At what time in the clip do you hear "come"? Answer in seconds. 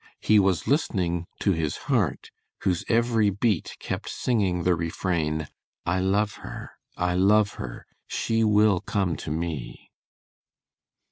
8.79-9.15